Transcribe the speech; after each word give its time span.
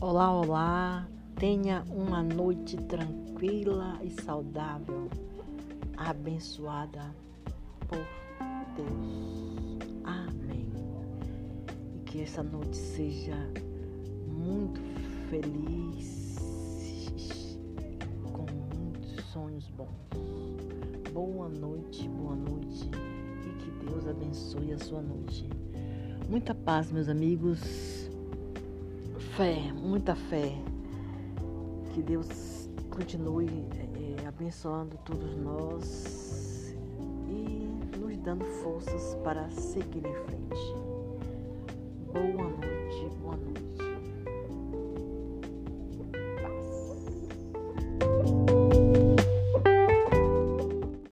Olá, 0.00 0.32
olá. 0.32 1.08
Tenha 1.34 1.82
uma 1.90 2.22
noite 2.22 2.76
tranquila 2.76 3.98
e 4.00 4.10
saudável, 4.22 5.10
abençoada 5.96 7.12
por 7.88 7.98
Deus. 8.76 9.78
Amém. 10.04 10.70
E 11.96 11.98
que 12.04 12.22
essa 12.22 12.44
noite 12.44 12.76
seja 12.76 13.34
muito 14.28 14.80
feliz, 15.28 16.36
com 18.22 18.46
muitos 18.76 19.24
sonhos 19.32 19.68
bons. 19.70 21.10
Boa 21.12 21.48
noite, 21.48 22.08
boa 22.08 22.36
noite 22.36 22.88
e 23.44 23.64
que 23.64 23.84
Deus 23.84 24.06
abençoe 24.06 24.74
a 24.74 24.78
sua 24.78 25.02
noite. 25.02 25.50
Muita 26.28 26.54
paz, 26.54 26.92
meus 26.92 27.08
amigos 27.08 27.87
fé, 29.38 29.72
muita 29.72 30.16
fé. 30.16 30.52
Que 31.94 32.02
Deus 32.02 32.68
continue 32.90 33.68
é, 34.20 34.26
abençoando 34.26 34.98
todos 35.04 35.36
nós 35.36 36.74
e 37.28 37.96
nos 37.96 38.18
dando 38.18 38.44
forças 38.44 39.14
para 39.22 39.48
seguir 39.50 40.04
em 40.04 40.14
frente. 40.24 40.74
Boa 42.12 42.47